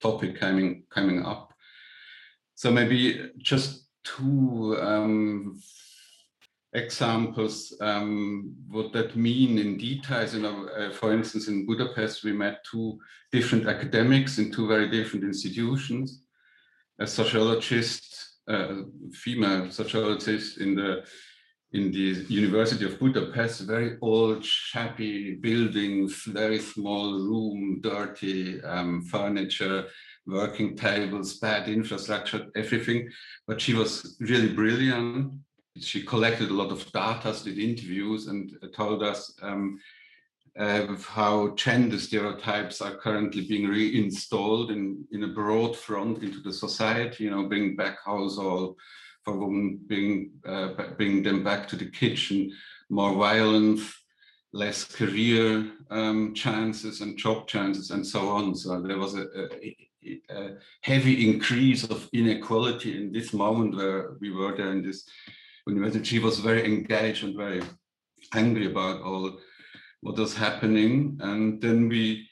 [0.00, 1.52] topic coming coming up.
[2.54, 5.60] So maybe just two um,
[6.72, 10.34] examples um, what that mean in details.
[10.34, 12.98] You know, uh, for instance, in Budapest, we met two
[13.32, 16.22] different academics in two very different institutions.
[16.98, 18.15] A sociologist,
[18.48, 18.74] uh,
[19.12, 21.04] female sociologist in the
[21.72, 29.86] in the University of Budapest, very old, shabby buildings, very small room, dirty um, furniture,
[30.26, 33.10] working tables, bad infrastructure, everything.
[33.46, 35.32] But she was really brilliant.
[35.78, 39.78] She collected a lot of data, did interviews, and told us um,
[40.58, 46.52] uh, how gender stereotypes are currently being reinstalled in, in a broad front into the
[46.52, 48.76] society, you know, bring back household
[49.24, 52.50] for women, bring, uh, bring them back to the kitchen,
[52.88, 53.92] more violence,
[54.52, 58.54] less career um, chances and job chances and so on.
[58.54, 59.76] So there was a, a,
[60.30, 65.06] a, heavy increase of inequality in this moment where we were there in this
[65.66, 66.04] university.
[66.04, 67.62] She was very engaged and very
[68.32, 69.38] angry about all
[70.06, 71.18] what was happening.
[71.20, 72.28] And then we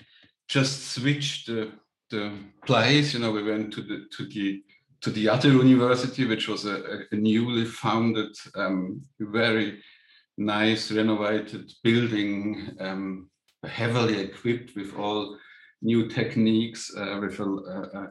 [0.48, 1.72] just switched the,
[2.10, 2.32] the
[2.64, 4.62] place, you know, we went to the to the
[5.00, 6.76] to the other university, which was a,
[7.12, 9.82] a newly founded, um, very
[10.38, 13.28] nice renovated building, um,
[13.66, 15.36] heavily equipped with all
[15.82, 17.50] new techniques, uh, with a,
[18.00, 18.06] a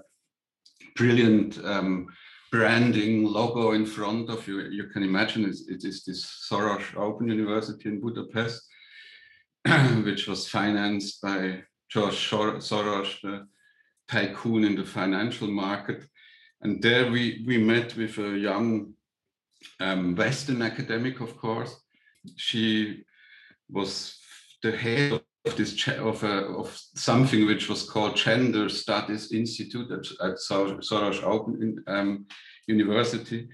[0.96, 2.06] brilliant um,
[2.52, 4.60] branding logo in front of you.
[4.60, 8.62] You can imagine it, it is this Soros Open University in Budapest,
[10.04, 13.48] which was financed by George Soros, the
[14.10, 16.06] tycoon in the financial market.
[16.62, 18.94] And there we, we met with a young
[19.80, 21.76] um, Western academic, of course.
[22.36, 23.04] She
[23.70, 24.18] was
[24.62, 30.06] the head of this of, a, of something which was called Gender Studies Institute at,
[30.26, 32.26] at Soros Open um,
[32.68, 33.50] University.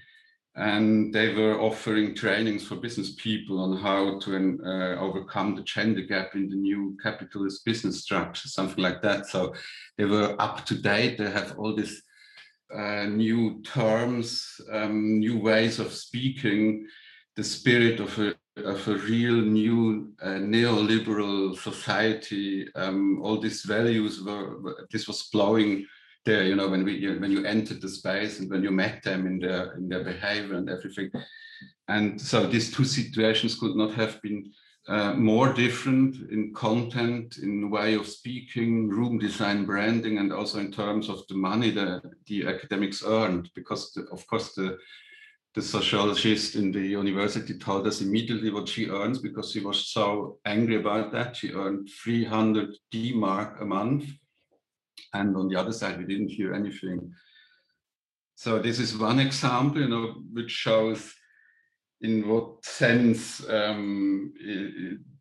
[0.56, 6.02] And they were offering trainings for business people on how to uh, overcome the gender
[6.02, 9.26] gap in the new capitalist business structure, something like that.
[9.26, 9.54] So
[9.96, 11.18] they were up to date.
[11.18, 12.02] They have all these
[12.74, 16.86] uh, new terms, um, new ways of speaking,
[17.36, 18.34] the spirit of a,
[18.64, 22.68] of a real new uh, neoliberal society.
[22.74, 25.86] Um, all these values were, this was flowing
[26.24, 29.26] there, you know, when we when you entered the space and when you met them
[29.26, 31.10] in their in their behavior and everything.
[31.88, 34.52] And so these two situations could not have been
[34.88, 40.72] uh, more different in content, in way of speaking, room design, branding, and also in
[40.72, 43.50] terms of the money that the academics earned.
[43.54, 44.78] Because the, of course the
[45.54, 50.38] the sociologist in the university told us immediately what she earns because she was so
[50.44, 51.34] angry about that.
[51.34, 54.04] She earned 300 D mark a month.
[55.12, 57.12] And on the other side, we didn't hear anything.
[58.36, 61.12] So this is one example, you know, which shows
[62.00, 64.32] in what sense um,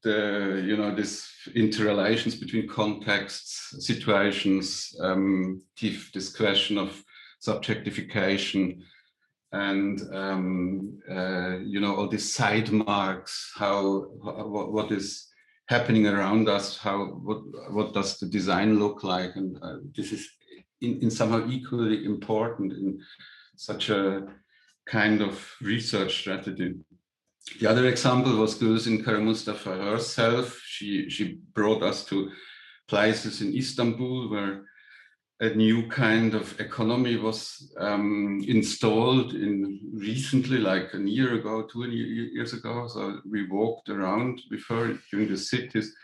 [0.02, 7.04] the you know this interrelations between contexts, situations, um, this question of
[7.46, 8.80] subjectification,
[9.52, 15.29] and um, uh, you know all these side marks, how what, what is
[15.70, 20.28] happening around us, how what what does the design look like, and uh, this is
[20.82, 23.00] in, in somehow equally important in
[23.56, 24.28] such a
[24.88, 26.74] kind of research strategy.
[27.60, 30.60] the other example was Gülsün Kara-Mustafa herself.
[30.66, 32.32] She, she brought us to
[32.88, 34.66] places in Istanbul where
[35.42, 41.90] a new kind of economy was um, installed in recently, like a year ago, two
[41.90, 42.88] years ago.
[42.88, 45.96] So we walked around with her during the cities,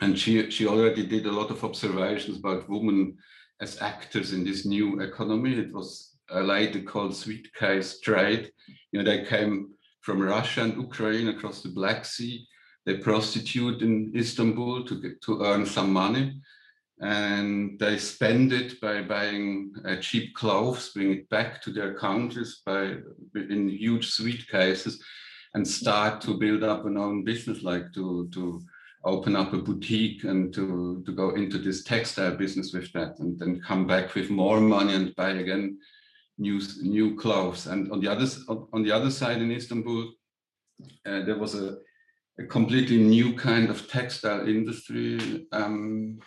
[0.00, 3.16] and she she already did a lot of observations about women
[3.60, 5.58] as actors in this new economy.
[5.58, 8.52] It was a lady called Suitcase Trade.
[8.92, 9.70] You know, they came
[10.02, 12.46] from Russia and Ukraine across the Black Sea.
[12.84, 16.40] They prostitute in Istanbul to get, to earn some money
[17.00, 22.62] and they spend it by buying uh, cheap clothes, bring it back to their countries
[22.64, 22.96] by
[23.34, 25.02] in huge suitcases,
[25.54, 28.62] and start to build up an own business, like to to
[29.04, 33.38] open up a boutique and to to go into this textile business with that, and
[33.38, 35.78] then come back with more money and buy again
[36.38, 37.66] new new clothes.
[37.66, 38.26] And on the other
[38.72, 40.12] on the other side in Istanbul,
[41.04, 41.76] uh, there was a
[42.38, 46.18] a completely new kind of textile industry um,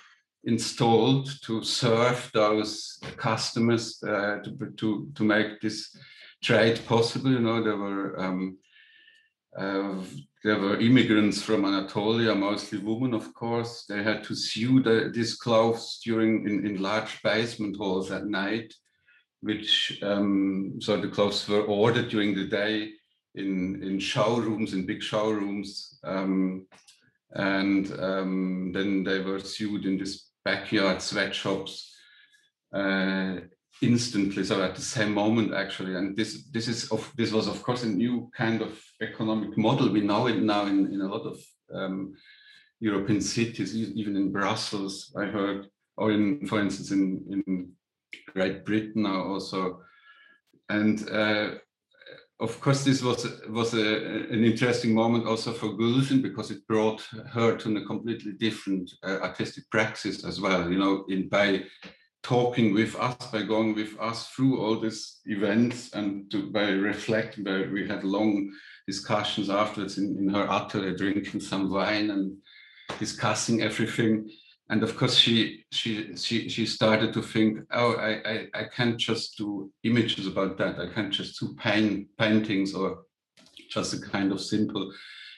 [0.44, 5.96] installed to serve those customers uh, to, to, to make this
[6.42, 7.32] trade possible.
[7.32, 8.58] You know, there were um,
[9.58, 9.96] uh,
[10.44, 13.86] there were immigrants from Anatolia, mostly women, of course.
[13.90, 18.74] They had to sew the, these clothes during in, in large basement halls at night,
[19.42, 22.92] which um, so the clothes were ordered during the day
[23.36, 26.66] in in showrooms, in big showrooms, um,
[27.32, 31.96] and um, then they were sewed in this backyard sweatshops
[32.74, 33.38] uh,
[33.82, 35.96] instantly, so at the same moment actually.
[35.96, 39.92] And this this is of this was of course a new kind of economic model.
[39.92, 41.40] We know it now in, in a lot of
[41.74, 42.14] um,
[42.80, 47.72] European cities, even in Brussels, I heard, or in for instance in, in
[48.34, 49.82] Great Britain now also.
[50.70, 51.56] And uh,
[52.40, 53.96] of course, this was was a,
[54.32, 57.02] an interesting moment also for Gülsün because it brought
[57.34, 60.72] her to a completely different uh, artistic praxis as well.
[60.72, 61.64] You know, in by
[62.24, 67.44] talking with us, by going with us through all these events, and to, by reflecting.
[67.44, 68.52] By, we had long
[68.88, 72.38] discussions afterwards in, in her atelier, drinking some wine and
[73.00, 74.30] discussing everything
[74.70, 78.98] and of course she she she she started to think oh I, I i can't
[78.98, 80.80] just do images about that.
[80.80, 83.06] I can't just do paint paintings or
[83.70, 84.92] just a kind of simple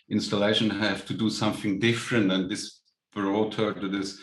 [0.10, 0.72] installation.
[0.72, 2.32] I have to do something different.
[2.32, 2.82] And this
[3.13, 4.20] brought her to this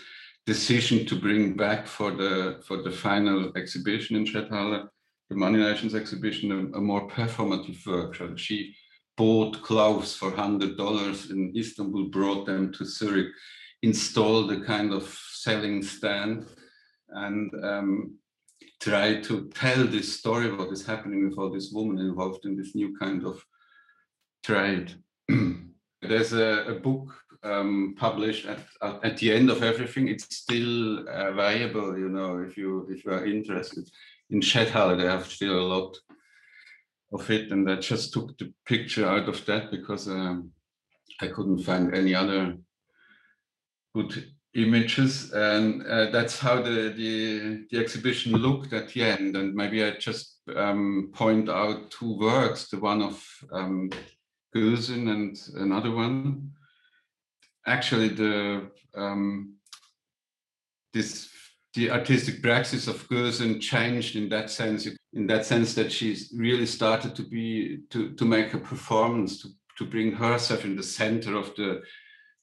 [0.47, 4.89] decision to bring back for the for the final exhibition in Shedhalle,
[5.31, 8.39] the Money Nations exhibition, a, a more performative work.
[8.39, 8.75] She
[9.17, 13.33] bought clothes for hundred dollars in Istanbul, brought them to Zurich,
[13.83, 16.47] install a kind of selling stand
[17.11, 18.19] and um,
[18.81, 22.75] try to tell this story what is happening with all these women involved in this
[22.75, 23.43] new kind of
[24.45, 24.95] trade.
[26.03, 27.13] There's a, a book
[27.43, 28.59] um, published at,
[29.03, 30.09] at the end of everything.
[30.09, 33.89] It's still uh, viable, you know, if you if you are interested.
[34.31, 35.97] In Shedhalle, they have still a lot
[37.13, 40.51] of it, and I just took the picture out of that because um,
[41.21, 42.57] I couldn't find any other
[43.95, 49.37] good images and uh, that's how the, the, the exhibition looked at the end.
[49.37, 53.91] And maybe I just um, point out two works the one of um,
[54.55, 56.53] Gülsün and another one.
[57.67, 59.55] Actually the um,
[60.93, 61.29] this
[61.75, 66.67] the artistic praxis of Gülsün changed in that sense in that sense that she's really
[66.67, 71.37] started to be to to make a performance to to bring herself in the center
[71.37, 71.83] of the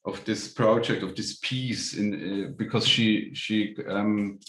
[0.05, 4.39] of this project of this piece in uh, because she she um,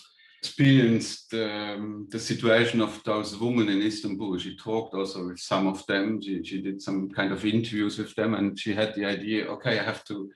[0.42, 4.38] experienced um, the situation of those women in Istanbul.
[4.38, 6.20] She talked also with some of them.
[6.22, 9.46] She, she did some kind of interviews with them, and she had the idea.
[9.46, 10.30] Okay, I have to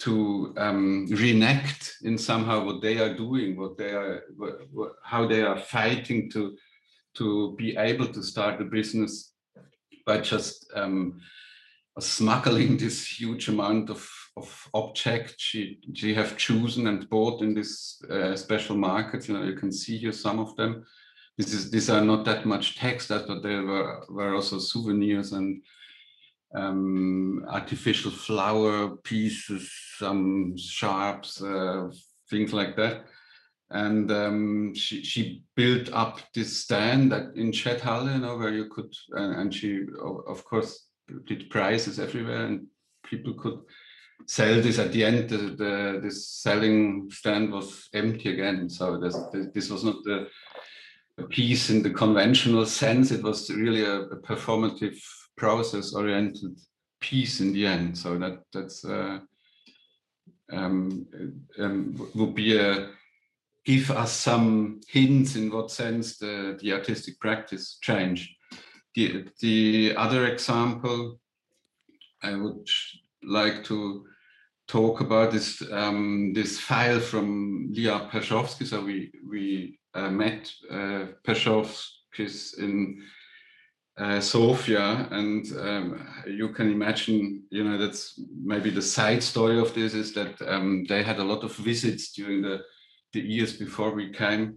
[0.00, 5.28] to um, reenact in somehow what they are doing, what they are, what, what, how
[5.28, 6.56] they are fighting to
[7.14, 9.34] to be able to start a business
[10.06, 11.20] by just um,
[12.00, 18.02] smuggling this huge amount of of objects she she have chosen and bought in this
[18.10, 19.28] uh, special market.
[19.28, 20.84] You know, you can see here some of them.
[21.38, 25.62] This is these are not that much text, but there were were also souvenirs and
[26.54, 31.88] um, artificial flower pieces, some sharps, uh,
[32.28, 33.04] things like that.
[33.70, 38.66] And um, she, she built up this stand at, in Shedhalle, you know, where you
[38.68, 39.86] could, uh, and she,
[40.26, 40.88] of course,
[41.26, 42.66] did prizes everywhere, and
[43.02, 43.60] people could
[44.26, 49.16] sell this at the end the, the this selling stand was empty again so this,
[49.54, 50.26] this was not the
[51.28, 54.98] piece in the conventional sense it was really a, a performative
[55.36, 56.56] process oriented
[57.02, 57.98] piece in the end.
[57.98, 59.18] So that that's uh,
[60.50, 61.06] um,
[61.58, 62.90] um, would be a
[63.64, 68.28] give us some hints in what sense the, the artistic practice changed.
[68.94, 71.20] The, the other example
[72.24, 72.68] I would
[73.22, 74.04] like to
[74.68, 78.66] talk about is um, this file from Lia Perjovschi.
[78.66, 83.02] So we, we uh, met uh, Perjovschis in
[83.98, 89.74] uh, Sofia, and um, you can imagine, you know, that's maybe the side story of
[89.74, 92.62] this is that um, they had a lot of visits during the,
[93.12, 94.56] the years before we came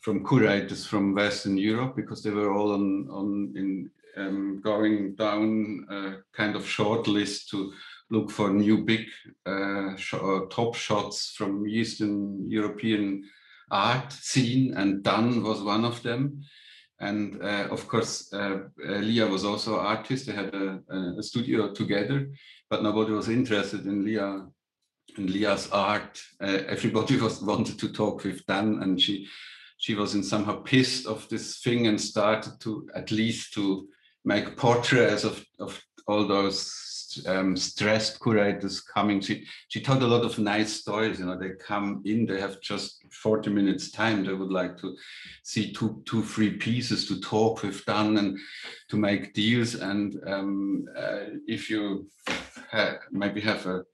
[0.00, 5.86] from curators from Western Europe because they were all on, on in um, going down
[5.90, 7.72] a kind of short list to
[8.10, 9.06] look for new big
[9.46, 13.22] uh, sh uh, top shots from Eastern European
[13.70, 16.42] art scene, and Dan was one of them.
[17.00, 20.26] And uh, of course, uh, uh, Lia was also an artist.
[20.26, 20.80] They had a,
[21.18, 22.28] a, studio together,
[22.68, 24.46] but nobody was interested in Lia
[25.16, 26.20] and Lia's art.
[26.42, 29.26] Uh, everybody was wanted to talk with Dan, and she
[29.78, 33.88] she was in somehow pissed of this thing and started to at least to
[34.24, 36.89] make portraits of of all those
[37.26, 39.20] um, stressed curators coming.
[39.20, 41.18] She she told a lot of nice stories.
[41.18, 44.24] You know, they come in, they have just 40 minutes time.
[44.24, 44.96] They would like to
[45.42, 48.38] see two, two, three pieces to talk with Dan and
[48.88, 49.74] to make deals.
[49.74, 52.08] And um, uh, if you
[53.10, 53.84] maybe have a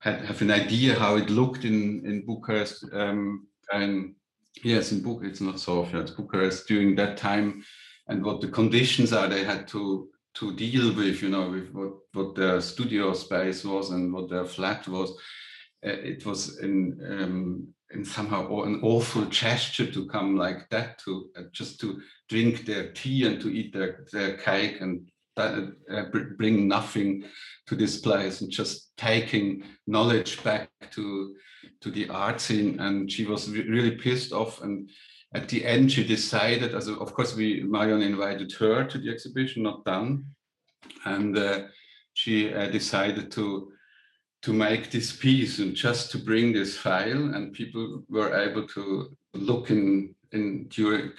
[0.00, 4.14] had, have an idea how it looked in in Bucharest, um, and
[4.62, 7.64] yes, in Bucharest, it's not Sofia, it's Bucharest during that time,
[8.08, 11.92] and what the conditions are they had to to deal with, you know, with what,
[12.12, 15.10] what their studio space was and what their flat was.
[15.86, 21.30] Uh, it was in, um, in somehow an awful gesture to come like that, to
[21.38, 26.04] uh, just to drink their tea and to eat their, their cake and that, uh,
[26.36, 27.24] bring nothing
[27.66, 31.34] to this place and just taking knowledge back to
[31.80, 32.78] to the art scene.
[32.80, 34.88] And she was re really pissed off and
[35.34, 39.64] at the end, she decided, as of course, we Marion invited her to the exhibition,
[39.64, 40.24] not Dan,
[41.04, 41.62] and uh,
[42.12, 43.72] she uh, decided to
[44.42, 49.16] to make this piece and just to bring this file, and people were able to
[49.34, 51.12] look in in during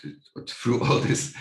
[0.47, 1.35] through all this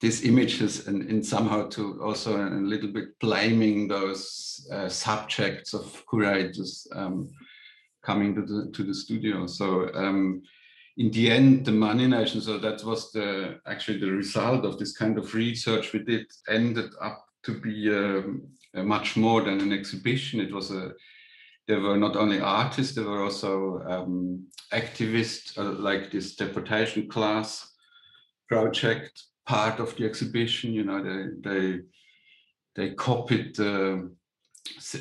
[0.00, 6.04] these images and, and somehow to also a little bit blaming those uh, subjects of
[6.08, 7.28] curators um,
[8.02, 9.46] coming to the to the studio.
[9.46, 9.92] So.
[9.92, 10.42] Um,
[10.96, 14.96] in the end, the money nation, so that was the actually the result of this
[14.96, 18.42] kind of research we did, ended up to be um,
[18.74, 20.40] much more than an exhibition.
[20.40, 20.92] It was a
[21.68, 27.70] there were not only artists, there were also um, activists, uh, like this deportation class
[28.48, 30.74] project part of the exhibition.
[30.74, 31.80] You know, they they
[32.74, 34.10] they copied the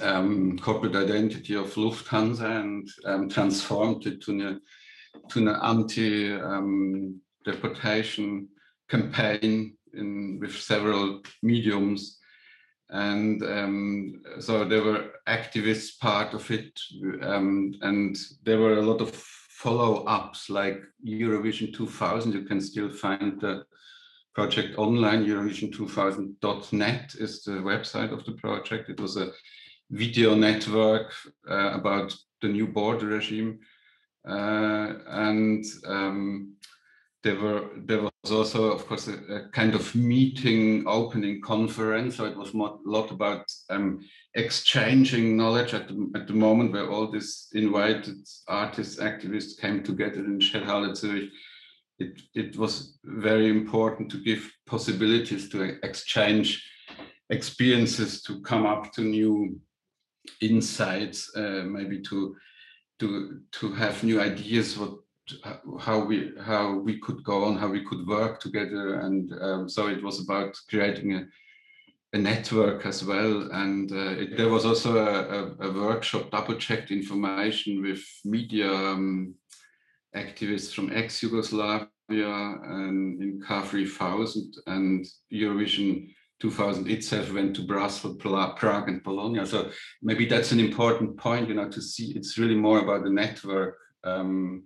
[0.02, 4.34] um, corporate identity of Lufthansa and um, transformed it to
[5.30, 8.48] to an anti-deportation um,
[8.90, 12.20] campaign in, with several mediums.
[12.90, 16.78] And um, so there were activists part of it.
[17.22, 22.34] Um, and there were a lot of follow-ups like Eurovision 2000.
[22.34, 23.64] You can still find the
[24.34, 25.26] project online.
[25.26, 28.90] Eurovision2000.net is the website of the project.
[28.90, 29.32] It was a
[29.90, 31.14] video network
[31.50, 33.60] uh, about the new border regime
[34.26, 36.56] and um,
[37.24, 42.18] there were there was also, of course, a, a, kind of meeting opening conference.
[42.18, 44.02] So it was a lot about um,
[44.36, 48.18] exchanging knowledge at the, at the moment where all these invited
[48.48, 51.30] artists, activists came together in Shedhalle Zurich.
[52.00, 56.68] It, it was very important to give possibilities to exchange
[57.30, 59.60] experiences, to come up to new
[60.42, 62.36] insights, uh, maybe to
[63.02, 64.94] to to have new ideas what
[65.80, 69.00] how we how we could go on how we could work together.
[69.00, 71.26] And um, so it was about creating a,
[72.14, 73.50] a network as well.
[73.52, 78.72] And uh, it, there was also a, a, a workshop double checked information with media
[78.72, 79.36] um,
[80.16, 89.04] activists from ex-yugoslavia and in K3000 and eurovision 2000 itself went to Brussels, Prague, and
[89.04, 89.46] Bologna.
[89.46, 89.70] So
[90.02, 93.78] maybe that's an important point, you know, to see it's really more about the network
[94.04, 94.64] um,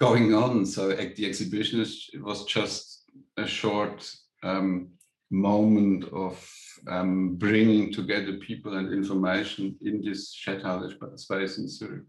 [0.00, 0.64] going on.
[0.64, 3.04] So at the exhibition is, was just
[3.36, 4.10] a short
[4.42, 4.88] um,
[5.30, 6.42] moment of
[6.88, 12.04] um, bringing together people and information in this Shedhalle space in Zurich.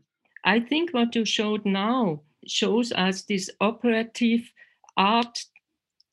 [0.46, 4.50] I think what you showed now shows us this operative
[4.98, 5.44] art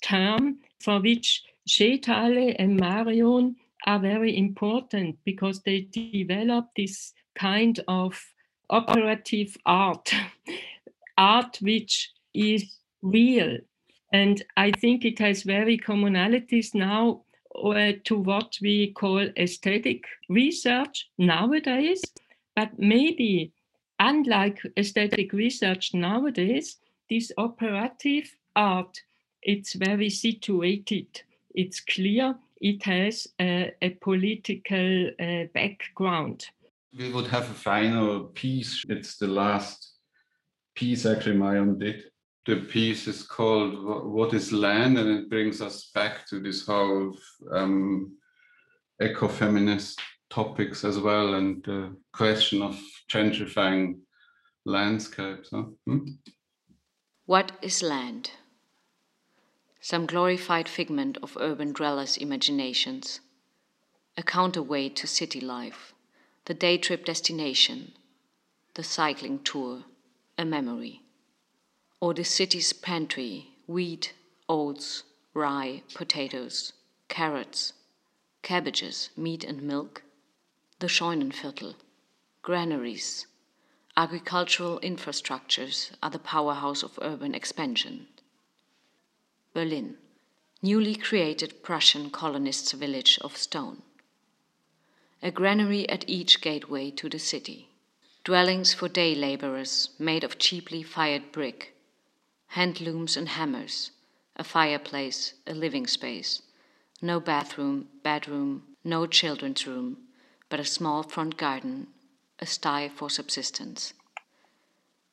[0.03, 3.57] term for which Shedhalle and Marion
[3.87, 8.21] are very important because they develop this kind of
[8.71, 10.13] operative art,
[11.19, 13.59] art which is real.
[14.13, 17.23] And I think it has very commonalities now
[17.55, 22.03] uh, to what we call aesthetic research nowadays.
[22.57, 23.53] But maybe,
[24.01, 26.79] unlike aesthetic research nowadays,
[27.11, 29.03] this operative art,
[29.43, 31.23] it's very situated.
[31.59, 32.37] It's clear.
[32.61, 36.47] It has a, a political uh, background.
[36.97, 38.85] We would have a final piece.
[38.89, 39.95] It's the last
[40.77, 42.05] piece actually Marion did.
[42.47, 43.75] The piece is called
[44.07, 44.99] What is Land?
[44.99, 47.17] And it brings us back to this whole
[47.51, 48.17] um,
[49.03, 49.99] ecofeminist
[50.31, 52.79] topics as well and the question of
[53.11, 53.99] gentrifying
[54.65, 55.49] landscapes.
[55.53, 55.65] Huh?
[55.87, 56.07] Hmm?
[57.27, 58.31] What is land?
[59.81, 63.21] Some glorified figment of urban dwellers' imaginations,
[64.17, 65.95] a counterweight to city life,
[66.47, 67.93] the day trip destination,
[68.75, 69.85] the cycling tour,
[70.37, 71.03] a memory,
[72.01, 74.15] or the city's pantry, wheat,
[74.49, 76.73] oats, rye, potatoes,
[77.09, 77.73] carrots,
[78.43, 80.03] cabbages, meat and milk,
[80.81, 81.77] the Scheunenviertel,
[82.43, 83.27] granaries,
[83.97, 88.09] agricultural infrastructures are the powerhouse of urban expansion.
[89.55, 89.97] Berlin,
[90.63, 93.83] newly created Prussian colonists' village of stone.
[95.23, 97.69] A granary at each gateway to the city.
[98.25, 101.75] Dwellings for day laborers made of cheaply fired brick.
[102.49, 103.91] Hand looms and hammers.
[104.37, 106.43] A fireplace, a living space.
[107.03, 109.99] No bathroom, bedroom, no children's room,
[110.49, 111.89] but a small front garden,
[112.39, 113.93] a sty for subsistence.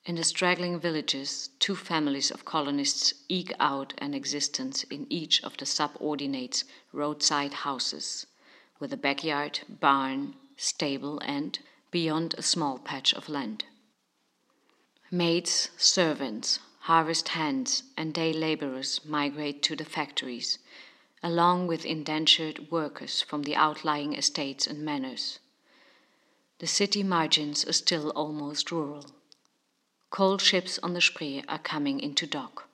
[0.06, 5.58] In the straggling villages, two families of colonists eke out an existence in each of
[5.58, 8.28] the subordinates' roadside houses,
[8.80, 11.58] with a backyard, barn, stable, and,
[11.90, 13.66] beyond, a small patch of land.
[15.10, 20.60] Maids, servants, harvest hands, and day laborers migrate to the factories
[21.26, 25.40] along with indentured workers from the outlying estates and manors.
[26.60, 29.08] The city margins are still almost rural.
[30.16, 32.70] Coal ships on the Spree are coming into dock.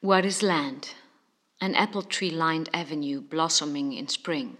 [0.00, 0.94] What is land?
[1.60, 4.58] An apple tree lined avenue blossoming in spring,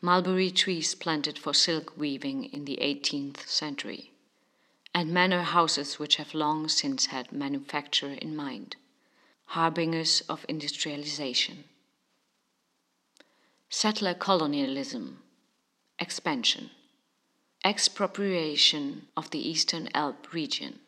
[0.00, 4.10] mulberry trees planted for silk weaving in the 18th century,
[4.92, 8.74] and manor houses which have long since had manufacture in mind
[9.50, 11.62] harbingers of industrialization.
[13.70, 15.22] Settler colonialism,
[16.00, 16.70] expansion,
[17.66, 20.78] expropriation of the Eastern Elbe region.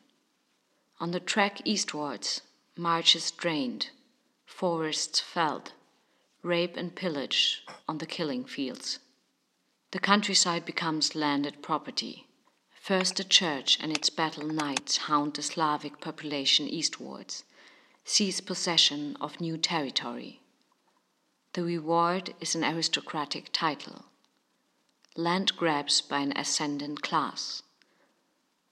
[1.00, 2.42] On the track eastwards,
[2.76, 3.90] marshes drained,
[4.46, 5.72] forests felled,
[6.40, 9.00] rape and pillage on the killing fields.
[9.90, 12.28] The countryside becomes landed property.
[12.80, 17.42] First, the church and its battle knights hound the Slavic population eastwards
[18.04, 20.42] seize possession of new territory.
[21.54, 24.04] The reward is an aristocratic title,
[25.18, 27.64] land grabs by an ascendant class.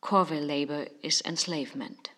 [0.01, 2.11] Corvée labor is enslavement.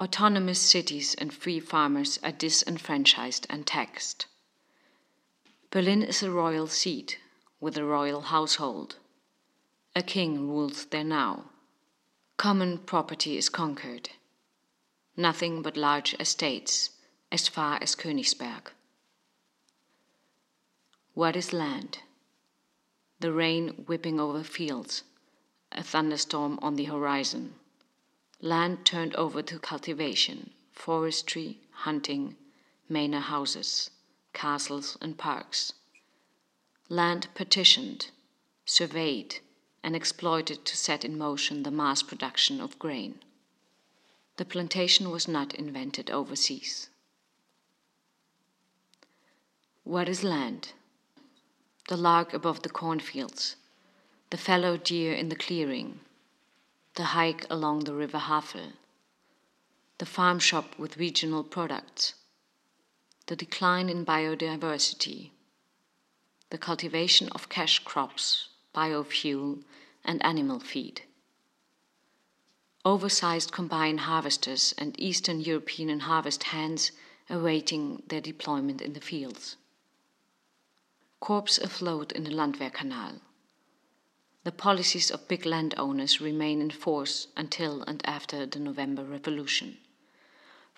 [0.00, 4.26] Autonomous cities and free farmers are disenfranchised and taxed.
[5.70, 7.18] Berlin is a royal seat
[7.60, 8.96] with a royal household.
[9.94, 11.44] A king rules there now.
[12.36, 14.10] Common property is conquered
[15.16, 16.90] nothing but large estates
[17.32, 18.72] as far as Königsberg.
[21.14, 22.00] What is land?
[23.20, 25.02] The rain whipping over fields,
[25.72, 27.54] a thunderstorm on the horizon.
[28.40, 32.36] Land turned over to cultivation, forestry, hunting,
[32.88, 33.90] manor houses,
[34.34, 35.72] castles, and parks.
[36.90, 38.10] Land petitioned,
[38.66, 39.40] surveyed,
[39.82, 43.20] and exploited to set in motion the mass production of grain.
[44.36, 46.90] The plantation was not invented overseas.
[49.84, 50.72] What is land?
[51.88, 53.56] The lark above the cornfields,
[54.30, 56.00] the fallow deer in the clearing,
[56.94, 58.72] the hike along the river Havel,
[59.98, 62.14] the farm shop with regional products,
[63.26, 65.30] the decline in biodiversity,
[66.50, 69.62] the cultivation of cash crops, biofuel,
[70.04, 71.02] and animal feed
[72.86, 76.92] oversized combine harvesters and Eastern European harvest hands
[77.28, 79.56] awaiting their deployment in the fields.
[81.20, 83.20] Corps afloat in the Landwehrkanal.
[84.44, 89.78] The policies of big landowners remain in force until and after the November Revolution.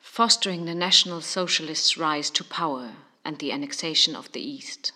[0.01, 4.93] Fostering the National Socialists' rise to power and the annexation of the East,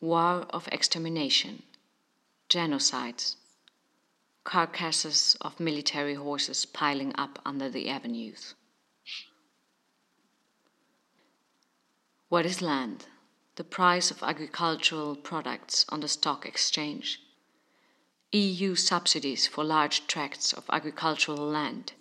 [0.00, 1.62] war of extermination,
[2.48, 3.36] genocides,
[4.44, 8.54] carcasses of military horses piling up under the avenues.
[12.30, 13.06] What is land?
[13.58, 17.20] The price of agricultural products on the stock exchange.
[18.30, 21.94] EU subsidies for large tracts of agricultural land.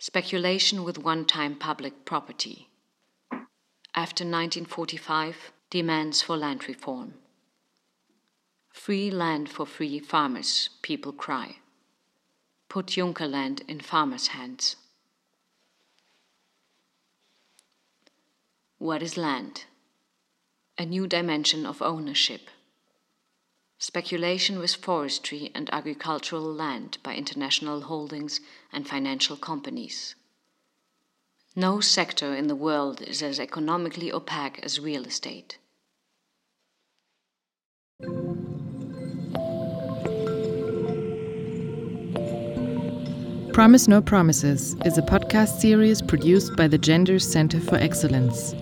[0.00, 2.68] Speculation with one time public property.
[3.94, 7.14] After 1945, demands for land reform.
[8.68, 11.58] Free land for free farmers, people cry.
[12.68, 14.74] Put Junker land in farmers' hands.
[18.78, 19.66] What is land?
[20.78, 22.50] A new dimension of ownership.
[23.78, 28.40] Speculation with forestry and agricultural land by international holdings
[28.72, 30.14] and financial companies.
[31.54, 35.56] No sector in the world is as economically opaque as real estate.
[43.54, 48.54] Promise No Promises is a podcast series produced by the Gender Center for Excellence,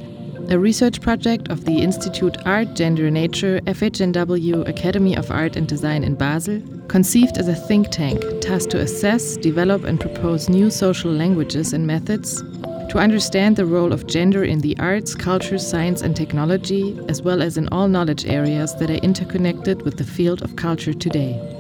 [0.51, 6.05] a research project of the Institute Art, Gender, Nature, FHNW Academy of Art and Design
[6.05, 11.11] in Basel, conceived as a think tank tasked to assess, develop, and propose new social
[11.11, 12.43] languages and methods
[12.91, 17.43] to understand the role of gender in the arts, culture, science, and technology, as well
[17.43, 21.54] as in all knowledge areas that are interconnected with the field of culture today.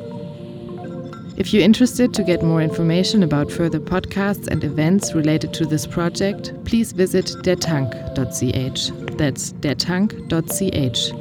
[1.36, 5.84] If you're interested to get more information about further podcasts and events related to this
[5.84, 9.16] project, please visit dertank.ch.
[9.16, 11.12] That's dertank.ch.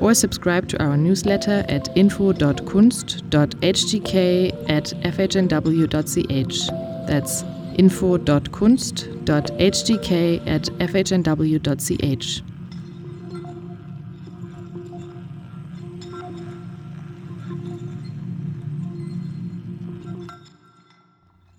[0.00, 6.66] Or subscribe to our newsletter at info.kunst.hgk at fhnw.ch.
[7.08, 7.42] That's
[7.78, 12.42] info.kunst.hgk at fhnw.ch.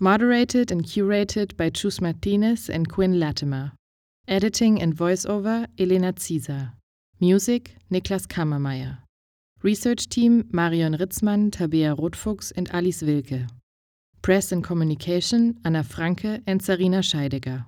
[0.04, 3.72] Moderated and curated by Chus Martinez and Quinn Latimer.
[4.28, 6.74] Editing and voiceover Elena Zieser.
[7.22, 8.97] Music Niklas Kammermeier.
[9.62, 13.47] Research team Marion Ritzmann, Tabea Rotfuchs, and Alice Wilke.
[14.22, 17.64] Press and Communication Anna Franke and Sarina Scheidegger.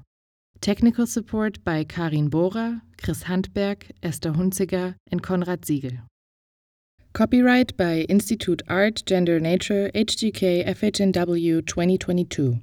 [0.59, 5.99] Technical support by Karin Bohrer, Chris Handberg, Esther Hunziger, and Konrad Siegel.
[7.15, 12.59] Copyright by Institute Art, Gender, Nature, HGK, FHNW 2022.